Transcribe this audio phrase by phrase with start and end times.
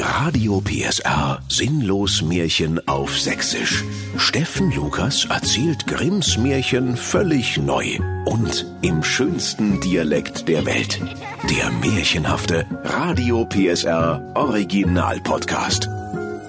[0.00, 3.84] Radio PSR Sinnlos Märchen auf Sächsisch.
[4.16, 11.00] Steffen Lukas erzählt Grimms Märchen völlig neu und im schönsten Dialekt der Welt.
[11.48, 15.88] Der märchenhafte Radio PSR Original Podcast.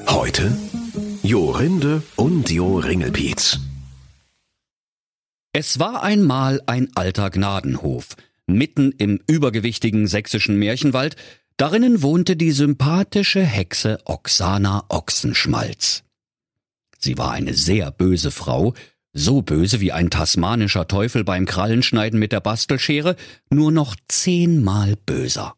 [0.08, 0.58] Heute
[1.24, 3.60] Jorinde und Jo Ringelpiez.
[5.54, 11.16] Es war einmal ein alter Gnadenhof, mitten im übergewichtigen sächsischen Märchenwald,
[11.58, 16.04] Darinnen wohnte die sympathische Hexe Oksana Ochsenschmalz.
[17.00, 18.76] Sie war eine sehr böse Frau,
[19.12, 23.16] so böse wie ein tasmanischer Teufel beim Krallenschneiden mit der Bastelschere,
[23.50, 25.56] nur noch zehnmal böser.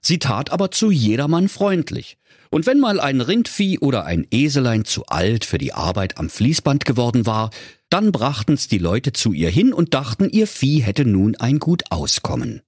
[0.00, 2.16] Sie tat aber zu jedermann freundlich,
[2.50, 6.84] und wenn mal ein Rindvieh oder ein Eselein zu alt für die Arbeit am Fließband
[6.84, 7.50] geworden war,
[7.90, 11.90] dann brachten's die Leute zu ihr hin und dachten, ihr Vieh hätte nun ein gut
[11.90, 12.62] Auskommen.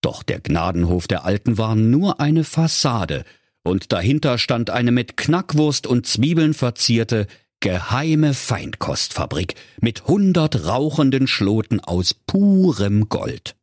[0.00, 3.24] Doch der Gnadenhof der Alten war nur eine Fassade,
[3.62, 7.26] und dahinter stand eine mit Knackwurst und Zwiebeln verzierte,
[7.60, 13.54] geheime Feinkostfabrik mit hundert rauchenden Schloten aus purem Gold.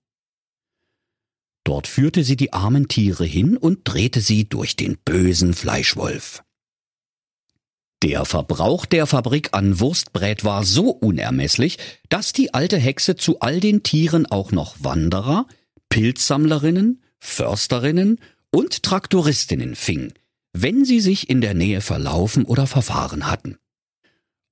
[1.64, 6.44] Dort führte sie die armen Tiere hin und drehte sie durch den bösen Fleischwolf.
[8.04, 13.59] Der Verbrauch der Fabrik an Wurstbrät war so unermesslich, dass die alte Hexe zu all
[13.59, 15.48] den Tieren auch noch Wanderer,
[15.89, 18.19] Pilzsammlerinnen, Försterinnen
[18.52, 20.13] und Traktoristinnen fing,
[20.53, 23.57] wenn sie sich in der Nähe verlaufen oder verfahren hatten.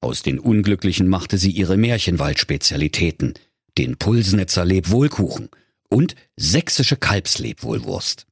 [0.01, 3.33] Aus den Unglücklichen machte sie ihre Märchenwaldspezialitäten,
[3.77, 5.49] den Pulsnetzer Lebwohlkuchen
[5.89, 8.27] und sächsische Kalbslebwohlwurst.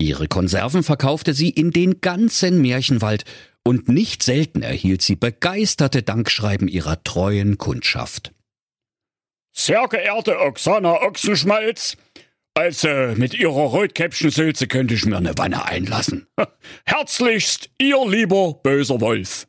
[0.00, 3.24] Ihre Konserven verkaufte sie in den ganzen Märchenwald
[3.64, 8.32] und nicht selten erhielt sie begeisterte Dankschreiben ihrer treuen Kundschaft.
[9.52, 11.96] Sehr geehrte Oksana Ochsenschmalz,
[12.58, 16.26] also mit Ihrer Rotkäppchensülze könnte ich mir eine Wanne einlassen.
[16.84, 19.46] Herzlichst, Ihr lieber böser Wolf.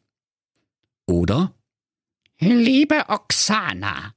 [1.08, 1.56] Oder?
[2.40, 4.14] Liebe Oksana,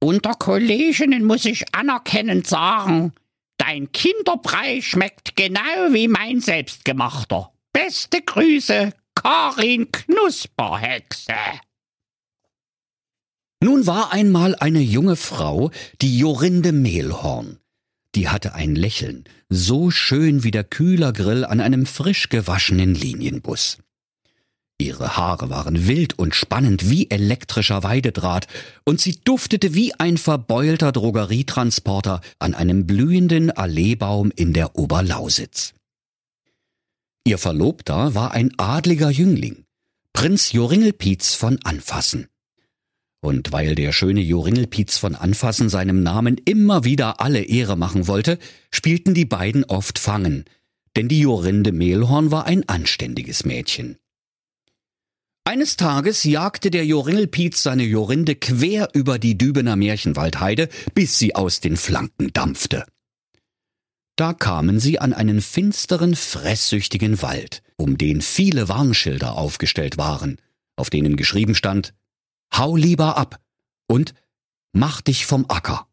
[0.00, 3.14] unter Kolleginnen muss ich anerkennend sagen,
[3.56, 7.52] dein Kinderbrei schmeckt genau wie mein selbstgemachter.
[7.72, 11.32] Beste Grüße, Karin Knusperhexe.
[13.62, 15.70] Nun war einmal eine junge Frau,
[16.02, 17.60] die Jorinde Mehlhorn
[18.16, 23.78] die hatte ein Lächeln, so schön wie der Kühlergrill an einem frisch gewaschenen Linienbus.
[24.78, 28.46] Ihre Haare waren wild und spannend wie elektrischer Weidedraht,
[28.84, 35.74] und sie duftete wie ein verbeulter Drogerietransporter an einem blühenden Alleebaum in der Oberlausitz.
[37.24, 39.64] Ihr Verlobter war ein adliger Jüngling,
[40.12, 42.28] Prinz Joringelpietz von Anfassen.
[43.20, 48.38] Und weil der schöne Joringelpietz von Anfassen seinem Namen immer wieder alle Ehre machen wollte,
[48.70, 50.44] spielten die beiden oft Fangen,
[50.96, 53.98] denn die Jorinde Mehlhorn war ein anständiges Mädchen.
[55.44, 61.60] Eines Tages jagte der Joringelpietz seine Jorinde quer über die Dübener Märchenwaldheide, bis sie aus
[61.60, 62.84] den Flanken dampfte.
[64.16, 70.38] Da kamen sie an einen finsteren, fresssüchtigen Wald, um den viele Warnschilder aufgestellt waren,
[70.74, 71.94] auf denen geschrieben stand
[72.54, 73.40] Hau lieber ab
[73.88, 74.14] und
[74.72, 75.88] mach dich vom Acker.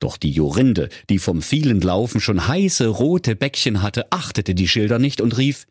[0.00, 4.98] Doch die Jorinde, die vom vielen Laufen schon heiße rote Bäckchen hatte, achtete die Schilder
[4.98, 5.66] nicht und rief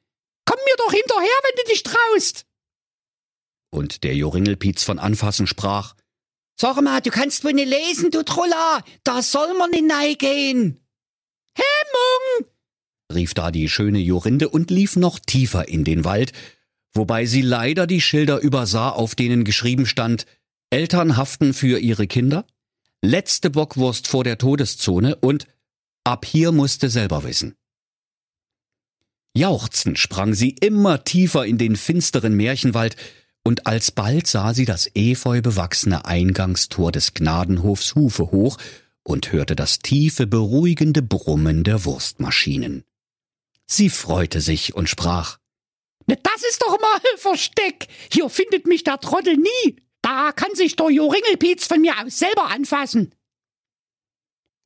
[0.45, 2.45] Komm mir doch hinterher, wenn du dich traust.
[3.71, 5.95] Und der Joringelpietz von Anfassen sprach
[6.59, 10.85] Sag mal, du kannst wohl nicht lesen, du Troller, da soll man nicht neigehen.
[11.55, 12.49] Hemmung!
[13.13, 16.33] rief da die schöne Jorinde und lief noch tiefer in den Wald,
[16.93, 20.25] wobei sie leider die Schilder übersah, auf denen geschrieben stand
[20.71, 22.45] Eltern haften für ihre Kinder,
[23.01, 25.47] letzte Bockwurst vor der Todeszone und
[26.03, 27.55] ab hier musste selber wissen.
[29.35, 32.95] Jauchzend sprang sie immer tiefer in den finsteren Märchenwald,
[33.43, 38.57] und alsbald sah sie das efeu bewachsene Eingangstor des Gnadenhofs Hufe hoch
[39.01, 42.83] und hörte das tiefe, beruhigende Brummen der Wurstmaschinen.
[43.65, 45.39] Sie freute sich und sprach
[46.09, 47.87] das ist doch mal Versteck.
[48.11, 49.75] Hier findet mich der Trottel nie.
[50.01, 53.11] Da kann sich der Joringelpietz von mir aus selber anfassen.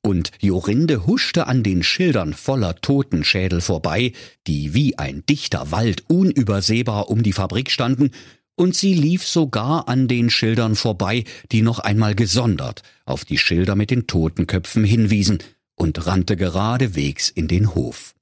[0.02, 4.12] Und Jorinde huschte an den Schildern voller Totenschädel vorbei,
[4.46, 8.10] die wie ein dichter Wald unübersehbar um die Fabrik standen,
[8.56, 13.74] und sie lief sogar an den Schildern vorbei, die noch einmal gesondert auf die Schilder
[13.74, 15.38] mit den Totenköpfen hinwiesen,
[15.74, 18.13] und rannte geradewegs in den Hof.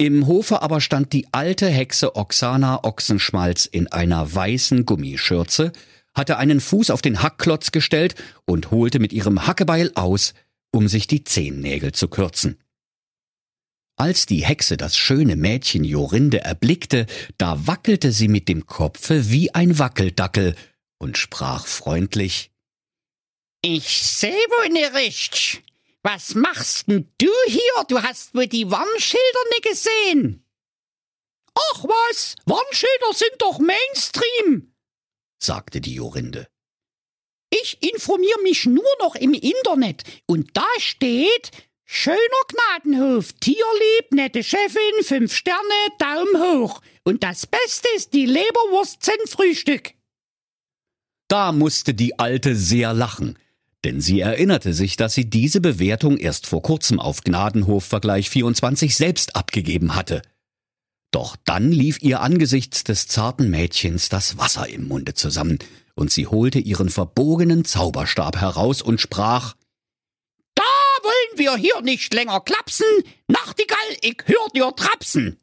[0.00, 5.72] Im Hofe aber stand die alte Hexe Oksana Ochsenschmalz in einer weißen Gummischürze,
[6.14, 8.14] hatte einen Fuß auf den Hackklotz gestellt
[8.46, 10.32] und holte mit ihrem Hackebeil aus,
[10.72, 12.56] um sich die Zehennägel zu kürzen.
[13.98, 17.04] Als die Hexe das schöne Mädchen Jorinde erblickte,
[17.36, 20.54] da wackelte sie mit dem Kopfe wie ein Wackeldackel
[20.98, 22.52] und sprach freundlich
[23.60, 25.62] Ich seh wohl richtig.
[26.02, 27.84] Was machst denn du hier?
[27.88, 30.46] Du hast wohl die Warnschilder nicht gesehen.
[31.54, 34.74] Ach was, Warnschilder sind doch Mainstream,
[35.38, 36.48] sagte die Jorinde.
[37.50, 41.50] Ich informiere mich nur noch im Internet und da steht
[41.84, 42.18] schöner
[42.48, 45.58] Gnadenhof, tierlieb, nette Chefin, fünf Sterne,
[45.98, 46.80] Daumen hoch.
[47.02, 49.94] Und das Beste ist die Leberwurst zum Frühstück.
[51.26, 53.38] Da musste die Alte sehr lachen,
[53.84, 58.94] denn sie erinnerte sich, dass sie diese Bewertung erst vor kurzem auf Gnadenhof Vergleich 24
[58.94, 60.22] selbst abgegeben hatte.
[61.12, 65.58] Doch dann lief ihr angesichts des zarten Mädchens das Wasser im Munde zusammen,
[65.94, 69.56] und sie holte ihren verbogenen Zauberstab heraus und sprach
[70.54, 70.62] Da
[71.02, 72.86] wollen wir hier nicht länger klapsen,
[73.28, 75.38] Nachtigall, ich hör dir trapsen.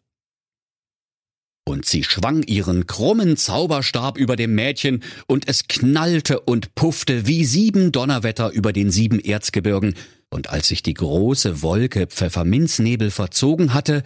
[1.67, 7.43] Und sie schwang ihren krummen Zauberstab über dem Mädchen, und es knallte und puffte wie
[7.43, 9.95] sieben Donnerwetter über den sieben Erzgebirgen,
[10.29, 14.03] und als sich die große Wolke Pfefferminznebel verzogen hatte,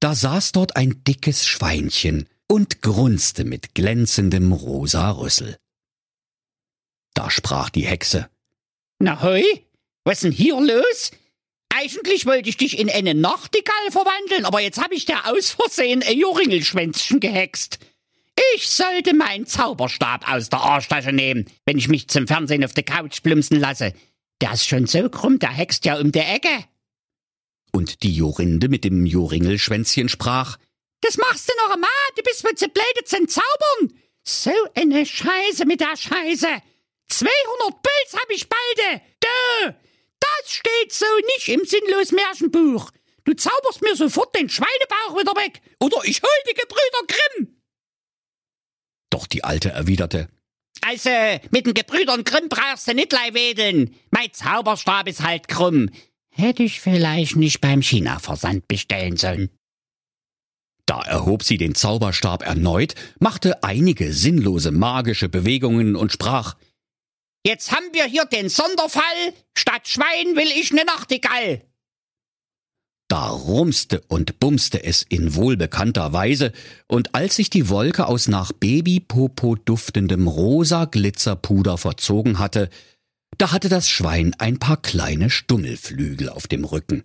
[0.00, 5.56] da saß dort ein dickes Schweinchen und grunzte mit glänzendem rosa Rüssel.
[7.14, 8.28] Da sprach die Hexe.
[8.98, 9.44] Na hoi,
[10.02, 11.12] was denn hier los?
[11.78, 16.02] Eigentlich wollte ich dich in eine Nachtigall verwandeln, aber jetzt hab ich dir aus Versehen
[16.02, 17.78] ein Joringelschwänzchen gehext.
[18.54, 22.82] Ich sollte meinen Zauberstab aus der Arschtasche nehmen, wenn ich mich zum Fernsehen auf der
[22.82, 23.92] Couch plumpsen lasse.
[24.40, 26.64] Der ist schon so krumm, der hext ja um die Ecke.
[27.70, 30.58] Und die Jorinde mit dem Joringelschwänzchen sprach,
[31.02, 34.00] Das machst du noch einmal, du bist wohl zu blöde zum Zaubern.
[34.24, 36.48] So eine Scheiße mit der Scheiße.
[37.08, 39.00] 200 Pilz hab ich balde.
[39.22, 39.72] Dö,
[40.20, 41.06] das steht so
[41.36, 42.90] nicht im sinnlos Märchenbuch.
[43.24, 47.56] Du zauberst mir sofort den Schweinebauch wieder weg, oder ich hol die Gebrüder Grimm.
[49.10, 50.28] Doch die Alte erwiderte,
[50.82, 51.10] Also,
[51.50, 53.94] mit den Gebrüdern Grimm brauchst du nicht lei wedeln.
[54.10, 55.90] Mein Zauberstab ist halt krumm.
[56.30, 59.50] Hätte ich vielleicht nicht beim China-Versand bestellen sollen.
[60.86, 66.54] Da erhob sie den Zauberstab erneut, machte einige sinnlose magische Bewegungen und sprach,
[67.44, 69.32] Jetzt haben wir hier den Sonderfall.
[69.56, 71.62] Statt Schwein will ich ne Nachtigall.
[73.08, 76.52] Da rumste und bumste es in wohlbekannter Weise,
[76.88, 82.68] und als sich die Wolke aus nach Babypopo duftendem rosa Glitzerpuder verzogen hatte,
[83.38, 87.04] da hatte das Schwein ein paar kleine Stummelflügel auf dem Rücken.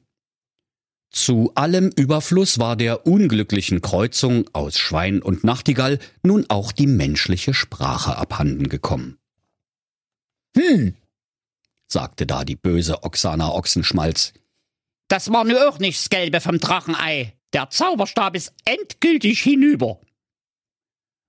[1.10, 7.54] Zu allem Überfluss war der unglücklichen Kreuzung aus Schwein und Nachtigall nun auch die menschliche
[7.54, 9.20] Sprache abhanden gekommen.
[10.58, 10.96] Hm,
[11.88, 14.34] sagte da die böse Oksana Ochsenschmalz.
[15.08, 17.34] das war nur auch nichts Gelbe vom Drachenei.
[17.54, 20.00] Der Zauberstab ist endgültig hinüber.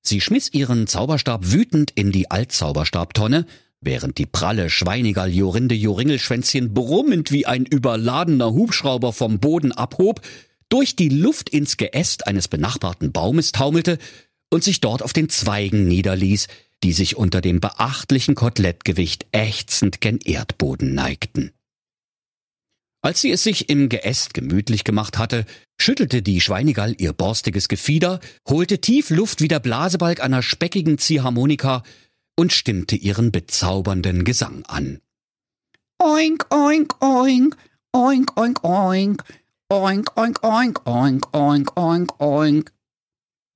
[0.01, 3.47] Sie schmiss ihren Zauberstab wütend in die Altzauberstabtonne,
[3.81, 10.23] während die pralle Schweinigall Jorinde Joringelschwänzchen brummend wie ein überladener Hubschrauber vom Boden abhob,
[10.71, 13.99] durch die Luft ins Geäst eines benachbarten Baumes taumelte
[14.51, 16.49] und sich dort auf den Zweigen niederließ,
[16.85, 21.51] die sich unter dem beachtlichen Kotelettgewicht ächzend gen Erdboden neigten.
[23.03, 25.47] Als sie es sich im Geäst gemütlich gemacht hatte,
[25.81, 31.83] schüttelte die Schweinigall ihr borstiges Gefieder, holte tief Luft wie der Blasebalg einer speckigen Ziehharmonika
[32.37, 35.01] und stimmte ihren bezaubernden Gesang an.
[36.03, 37.57] Oink, oink, oink,
[37.93, 39.25] oink, oink, oink,
[39.71, 42.74] oink, oink, oink, oink, oink, oink, oink.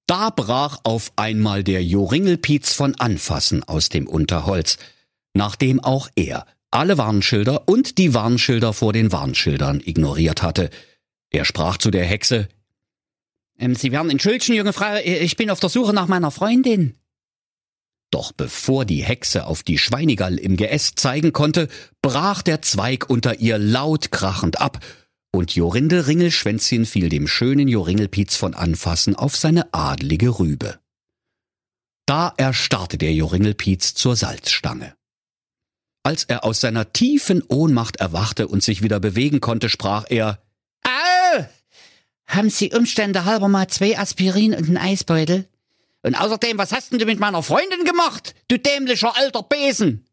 [0.09, 4.79] Da brach auf einmal der Joringelpiez von Anfassen aus dem Unterholz,
[5.35, 10.71] nachdem auch er alle Warnschilder und die Warnschilder vor den Warnschildern ignoriert hatte.
[11.29, 12.49] Er sprach zu der Hexe,
[13.59, 16.95] Ähm, Sie werden entschuldigen, junge Frau, ich bin auf der Suche nach meiner Freundin.
[18.11, 21.69] Doch bevor die Hexe auf die Schweinigall im Geäst zeigen konnte,
[22.00, 24.81] brach der Zweig unter ihr laut krachend ab,
[25.33, 30.79] und Jorinde Ringelschwänzchen fiel dem schönen Joringelpiez von Anfassen auf seine adlige Rübe.
[32.07, 34.95] Da erstarrte der Joringelpiez zur Salzstange.
[36.03, 40.43] Als er aus seiner tiefen Ohnmacht erwachte und sich wieder bewegen konnte, sprach er,
[40.85, 41.45] Au!
[42.27, 45.47] Haben Sie Umstände halber mal zwei Aspirin und einen Eisbeutel?
[46.03, 50.08] Und außerdem, was hast denn du mit meiner Freundin gemacht, du dämlicher alter Besen?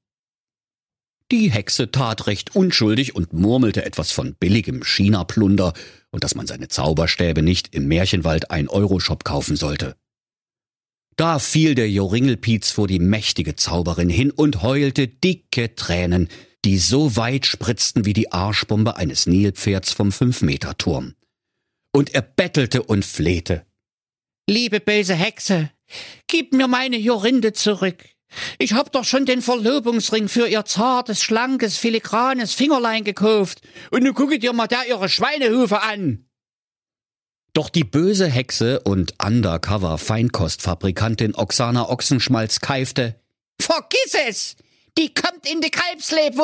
[1.31, 5.73] Die Hexe tat recht unschuldig und murmelte etwas von billigem China-Plunder
[6.11, 9.95] und dass man seine Zauberstäbe nicht im Märchenwald ein Euroshop kaufen sollte.
[11.17, 16.27] Da fiel der Joringelpiez vor die mächtige Zauberin hin und heulte dicke Tränen,
[16.63, 21.13] die so weit spritzten wie die Arschbombe eines Nilpferds vom Fünf-Meter-Turm.
[21.95, 23.65] und er bettelte und flehte.
[24.49, 25.71] Liebe böse Hexe,
[26.27, 28.03] gib mir meine Jorinde zurück.
[28.57, 33.61] Ich hab doch schon den Verlobungsring für ihr zartes, schlankes, filigranes Fingerlein gekauft.
[33.91, 36.25] Und nun gucke dir mal da ihre Schweinehufe an.
[37.53, 43.21] Doch die böse Hexe und Undercover-Feinkostfabrikantin Oksana Ochsenschmalz keifte.
[43.59, 44.55] Vergiss es!
[44.97, 46.37] Die kommt in die Kalbsleib,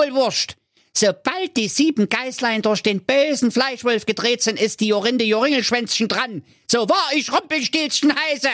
[0.93, 6.43] Sobald die sieben Geißlein durch den bösen Fleischwolf gedreht sind, ist die Jorinde Joringelschwänzchen dran.
[6.69, 8.49] So war ich Rumpelstilzchen heiße.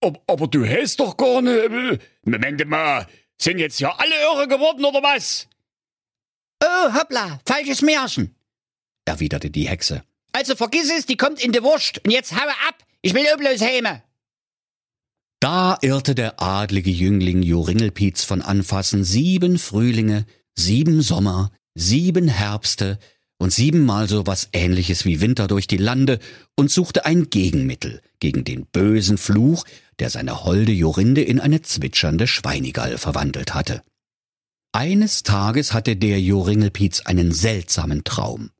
[0.00, 1.98] Aber, aber du hast doch gar ne...
[2.22, 3.06] Moment mal,
[3.38, 5.48] sind jetzt ja alle irre geworden, oder was?
[6.62, 8.34] Oh, hoppla, falsches Märchen,
[9.04, 10.02] erwiderte die Hexe.
[10.32, 12.04] Also vergiss es, die kommt in die Wurst.
[12.04, 14.02] Und jetzt haue ab, ich will bloß häme.
[15.40, 22.98] Da irrte der adlige Jüngling Joringelpietz von Anfassen sieben Frühlinge, sieben Sommer, sieben Herbste
[23.38, 26.18] und siebenmal so was ähnliches wie Winter durch die Lande
[26.54, 29.64] und suchte ein Gegenmittel gegen den bösen Fluch,
[29.98, 33.82] der seine holde Jorinde in eine zwitschernde Schweinigall verwandelt hatte.
[34.72, 38.50] Eines Tages hatte der Joringelpietz einen seltsamen Traum.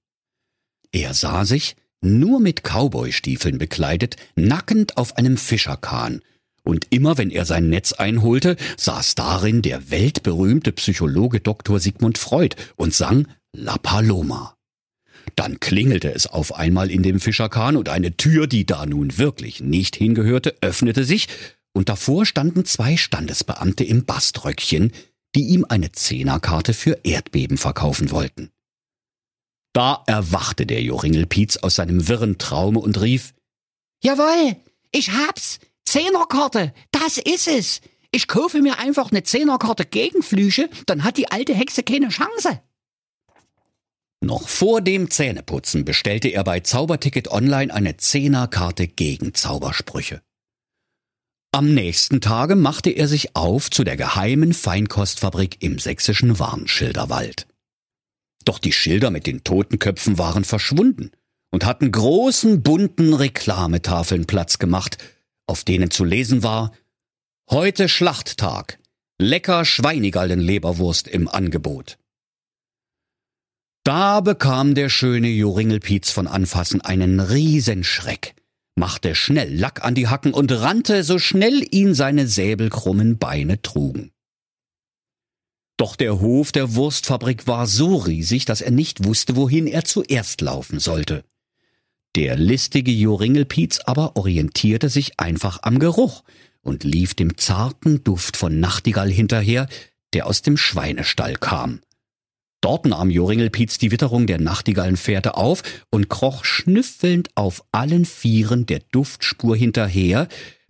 [0.93, 6.21] Er sah sich, nur mit Cowboystiefeln bekleidet, nackend auf einem Fischerkahn
[6.67, 11.79] und immer wenn er sein Netz einholte, saß darin der weltberühmte Psychologe Dr.
[11.79, 14.56] Sigmund Freud und sang La Paloma.
[15.35, 19.61] Dann klingelte es auf einmal in dem Fischerkahn und eine Tür, die da nun wirklich
[19.61, 21.29] nicht hingehörte, öffnete sich
[21.75, 24.93] und davor standen zwei Standesbeamte im Baströckchen,
[25.35, 28.51] die ihm eine Zehnerkarte für Erdbeben verkaufen wollten.
[29.75, 33.35] Da erwachte der Joringelpietz aus seinem wirren Traume und rief,
[34.03, 34.57] Jawohl,
[34.91, 37.81] ich hab's, Zehnerkarte, das ist es.
[38.11, 42.63] Ich kaufe mir einfach eine Zehnerkarte gegen Flüche, dann hat die alte Hexe keine Chance.
[44.27, 50.21] Noch vor dem Zähneputzen bestellte er bei Zauberticket Online eine Zehnerkarte gegen Zaubersprüche.
[51.53, 57.47] Am nächsten Tage machte er sich auf zu der geheimen Feinkostfabrik im sächsischen Warnschilderwald.
[58.45, 61.13] Doch die Schilder mit den Totenköpfen waren verschwunden
[61.53, 64.99] und hatten großen bunten Reklametafeln Platz gemacht,
[65.47, 66.73] auf denen zu lesen war
[67.49, 68.81] Heute Schlachttag.
[69.19, 71.97] Lecker Schweinigallenleberwurst im Angebot.
[73.87, 78.35] Da bekam der schöne Joringelpietz von Anfassen einen Riesenschreck,
[78.75, 84.11] machte schnell Lack an die Hacken und rannte, so schnell ihn seine säbelkrummen Beine trugen.
[85.77, 90.41] Doch der Hof der Wurstfabrik war so riesig, dass er nicht wusste, wohin er zuerst
[90.41, 91.23] laufen sollte.
[92.17, 96.25] Der listige Joringelpietz aber orientierte sich einfach am Geruch
[96.61, 99.69] und lief dem zarten Duft von Nachtigall hinterher,
[100.13, 101.79] der aus dem Schweinestall kam.
[102.67, 108.81] Dort nahm Joringelpietz die Witterung der Nachtigallenfährte auf und kroch schnüffelnd auf allen Vieren der
[108.91, 110.27] Duftspur hinterher,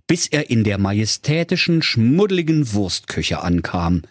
[0.07, 4.03] bis er in der majestätischen, schmuddeligen Wurstküche ankam.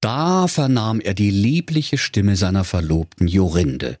[0.00, 3.98] Da vernahm er die liebliche Stimme seiner Verlobten Jorinde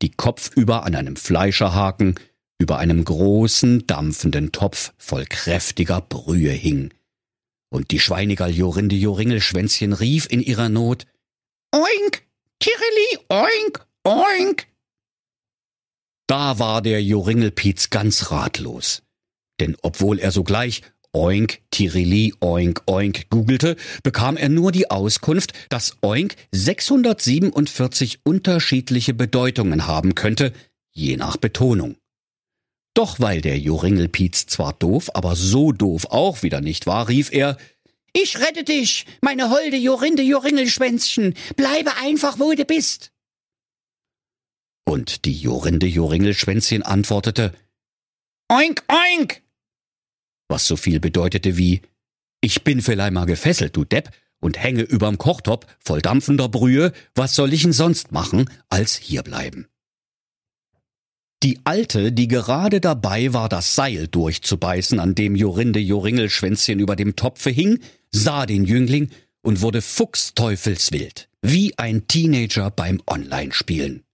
[0.00, 2.14] die kopfüber an einem Fleischerhaken
[2.58, 6.94] über einem großen, dampfenden Topf voll kräftiger Brühe hing.
[7.70, 11.06] Und die Schweinigall Jorinde Joringelschwänzchen rief in ihrer Not
[11.74, 12.22] Oink,
[12.60, 14.68] Tirili, oink, oink.
[16.28, 19.02] Da war der Joringelpietz ganz ratlos.
[19.58, 25.96] Denn obwohl er sogleich Oink, Tirili, Oink, Oink googelte, bekam er nur die Auskunft, dass
[26.00, 30.52] Oink 647 unterschiedliche Bedeutungen haben könnte,
[30.92, 31.96] je nach Betonung.
[32.94, 37.56] Doch weil der Joringelpietz zwar doof, aber so doof auch wieder nicht war, rief er,
[38.14, 43.12] ich rette dich, meine holde Jorinde Joringelschwänzchen, bleibe einfach, wo du bist.
[44.86, 47.52] Und die Jorinde Joringelschwänzchen antwortete,
[48.48, 49.42] Oink, oink!
[50.48, 51.82] was so viel bedeutete wie
[52.40, 57.34] Ich bin vielleicht mal gefesselt, du Depp, und hänge überm Kochtopf voll dampfender Brühe, was
[57.34, 59.66] soll ich denn sonst machen, als hierbleiben?
[61.42, 67.16] Die Alte, die gerade dabei war, das Seil durchzubeißen, an dem Jorinde Joringelschwänzchen über dem
[67.16, 67.80] Topfe hing,
[68.14, 69.10] sah den Jüngling
[69.42, 74.04] und wurde fuchsteufelswild, wie ein Teenager beim Online-Spielen.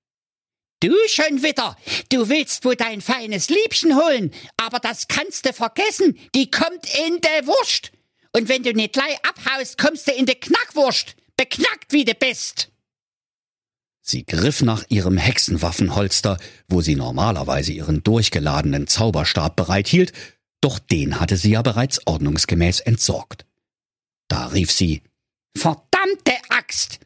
[0.83, 1.77] Du schon wieder.
[2.09, 6.19] Du willst wohl dein feines Liebchen holen, aber das kannst du vergessen.
[6.35, 7.93] Die kommt in de Wurst.
[8.33, 11.17] Und wenn du nicht gleich abhaust, kommst du in de Knackwurst.
[11.37, 12.71] Beknackt wie du bist.
[14.01, 16.39] Sie griff nach ihrem Hexenwaffenholster,
[16.69, 20.13] wo sie normalerweise ihren durchgeladenen Zauberstab bereithielt,
[20.63, 23.45] doch den hatte sie ja bereits ordnungsgemäß entsorgt.
[24.31, 25.03] Da rief sie
[25.57, 27.01] Verdammte Axt!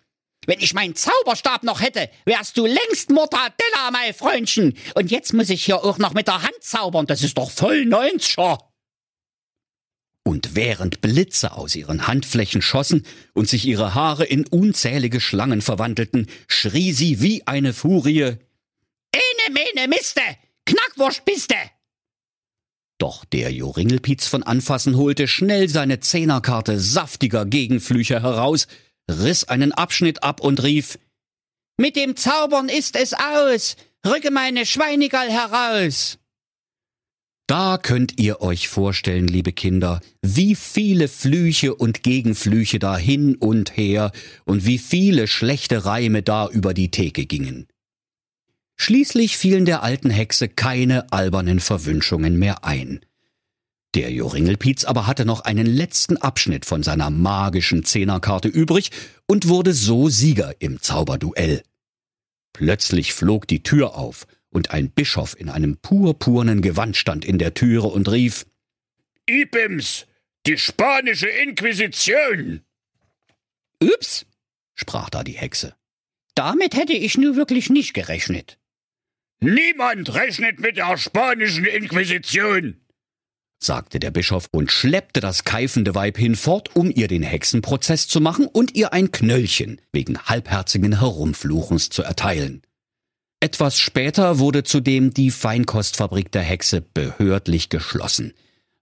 [0.46, 4.76] Wenn ich meinen Zauberstab noch hätte, wärst du längst Mortadella, mein Freundchen.
[4.94, 7.06] Und jetzt muss ich hier auch noch mit der Hand zaubern.
[7.06, 8.58] Das ist doch voll 90er.
[10.22, 16.28] Und während Blitze aus ihren Handflächen schossen und sich ihre Haare in unzählige Schlangen verwandelten,
[16.46, 18.20] schrie sie wie eine Furie.
[18.20, 20.22] Ene, mene, miste!
[20.66, 21.56] Knackwurst biste!
[22.98, 28.66] Doch der Joringelpiez von Anfassen holte schnell seine Zehnerkarte saftiger Gegenflüche heraus,
[29.10, 30.98] riss einen Abschnitt ab und rief
[31.76, 33.76] Mit dem Zaubern ist es aus.
[34.06, 36.18] Rücke meine Schweinigall heraus.
[37.46, 43.76] Da könnt ihr euch vorstellen, liebe Kinder, wie viele Flüche und Gegenflüche da hin und
[43.76, 44.12] her
[44.44, 47.66] und wie viele schlechte Reime da über die Theke gingen.
[48.76, 53.00] Schließlich fielen der alten Hexe keine albernen Verwünschungen mehr ein.
[53.94, 58.90] Der Joringelpiez aber hatte noch einen letzten Abschnitt von seiner magischen Zehnerkarte übrig
[59.26, 61.62] und wurde so Sieger im Zauberduell.
[62.52, 67.54] Plötzlich flog die Tür auf und ein Bischof in einem purpurnen Gewand stand in der
[67.54, 68.46] Türe und rief
[69.26, 70.06] Ibims,
[70.46, 72.62] die spanische Inquisition.
[73.80, 74.26] Ups,
[74.74, 75.74] sprach da die Hexe.
[76.34, 78.58] Damit hätte ich nur wirklich nicht gerechnet.
[79.44, 82.80] Niemand rechnet mit der spanischen Inquisition,
[83.58, 88.46] sagte der Bischof und schleppte das keifende Weib hinfort, um ihr den Hexenprozess zu machen
[88.46, 92.62] und ihr ein Knöllchen wegen halbherzigen Herumfluchens zu erteilen.
[93.38, 98.32] Etwas später wurde zudem die Feinkostfabrik der Hexe behördlich geschlossen,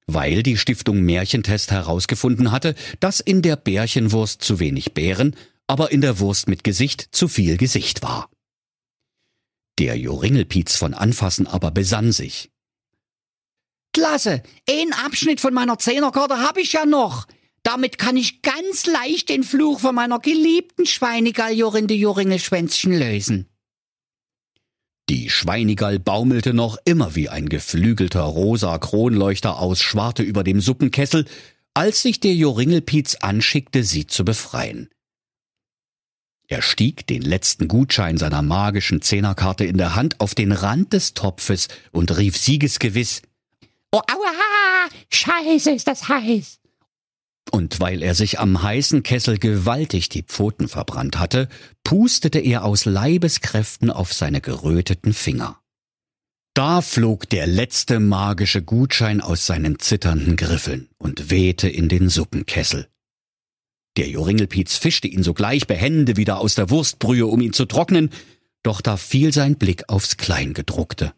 [0.06, 5.34] weil die Stiftung Märchentest herausgefunden hatte, dass in der Bärchenwurst zu wenig Beeren,
[5.66, 8.30] aber in der Wurst mit Gesicht zu viel Gesicht war.
[9.78, 12.50] Der Joringelpiez von Anfassen aber besann sich.
[13.92, 17.26] Klasse, ein Abschnitt von meiner Zehnerkarte habe ich ja noch.
[17.62, 23.48] Damit kann ich ganz leicht den Fluch von meiner geliebten Schweinegall Jorinde Joringelschwänzchen lösen.
[25.08, 31.26] Die Schweinigall baumelte noch immer wie ein geflügelter rosa Kronleuchter aus Schwarte über dem Suppenkessel,
[31.74, 34.88] als sich der Joringelpiez anschickte, sie zu befreien.
[36.52, 41.14] Er stieg den letzten Gutschein seiner magischen Zehnerkarte in der Hand auf den Rand des
[41.14, 43.22] Topfes und rief siegesgewiss
[43.90, 46.58] Oh, aua, scheiße, ist das heiß.
[47.52, 51.48] Und weil er sich am heißen Kessel gewaltig die Pfoten verbrannt hatte,
[51.84, 55.58] pustete er aus Leibeskräften auf seine geröteten Finger.
[56.52, 62.91] Da flog der letzte magische Gutschein aus seinen zitternden Griffeln und wehte in den Suppenkessel.
[63.96, 68.10] Der Joringelpiez fischte ihn sogleich behende wieder aus der Wurstbrühe, um ihn zu trocknen,
[68.62, 71.14] doch da fiel sein Blick aufs Kleingedruckte.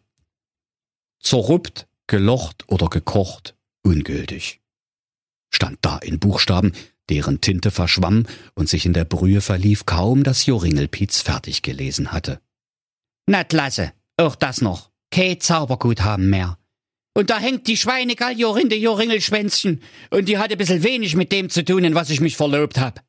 [1.21, 4.61] Zerrüppt, gelocht oder gekocht, ungültig.
[5.53, 6.73] Stand da in Buchstaben,
[7.09, 12.41] deren Tinte verschwamm und sich in der Brühe verlief, kaum dass Joringelpiez fertig gelesen hatte.
[13.27, 14.91] Na klasse, auch das noch.
[15.11, 16.57] Kein Zauberguthaben mehr.
[17.17, 21.49] Und da hängt die Schweinegall Jorinde Joringelschwänzchen und die hat ein bisschen wenig mit dem
[21.49, 23.01] zu tun, in was ich mich verlobt hab.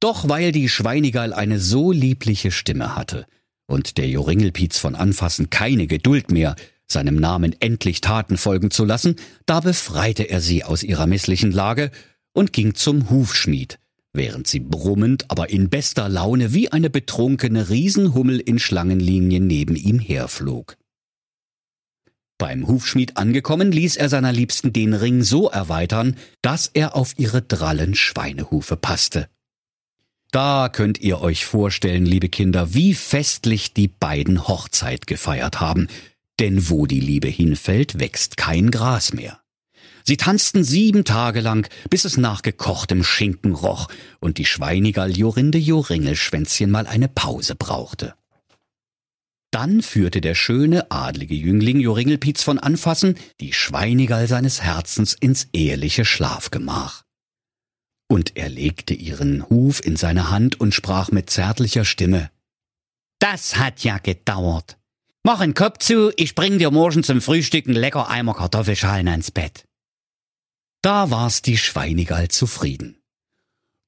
[0.00, 3.26] Doch weil die Schweinigall eine so liebliche Stimme hatte
[3.66, 6.56] und der Joringelpiez von Anfassen keine Geduld mehr,
[6.88, 9.14] seinem Namen endlich Taten folgen zu lassen,
[9.46, 11.92] da befreite er sie aus ihrer misslichen Lage
[12.32, 13.78] und ging zum Hufschmied,
[14.12, 20.00] während sie brummend, aber in bester Laune wie eine betrunkene Riesenhummel in Schlangenlinien neben ihm
[20.00, 20.76] herflog.
[22.42, 27.40] Beim Hufschmied angekommen, ließ er seiner Liebsten den Ring so erweitern, dass er auf ihre
[27.40, 29.28] drallen Schweinehufe passte.
[30.32, 35.86] Da könnt ihr euch vorstellen, liebe Kinder, wie festlich die beiden Hochzeit gefeiert haben,
[36.40, 39.38] denn wo die Liebe hinfällt, wächst kein Gras mehr.
[40.02, 43.86] Sie tanzten sieben Tage lang, bis es nach gekochtem Schinken roch
[44.18, 48.14] und die Schweinigall Jorinde Joringelschwänzchen mal eine Pause brauchte.
[49.52, 56.06] Dann führte der schöne, adlige Jüngling Joringelpiez von Anfassen die Schweinigall seines Herzens ins eheliche
[56.06, 57.04] Schlafgemach.
[58.08, 62.30] Und er legte ihren Huf in seine Hand und sprach mit zärtlicher Stimme.
[63.18, 64.78] Das hat ja gedauert.
[65.22, 69.66] Mach einen Kopf zu, ich bring dir morgen zum Frühstücken lecker Eimer Kartoffelschalen ans Bett.
[70.80, 72.96] Da war's die Schweinigall zufrieden.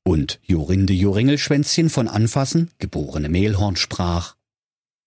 [0.04, 4.33] Und Jorinde Joringelschwänzchen von Anfassen, geborene Mehlhorn, sprach,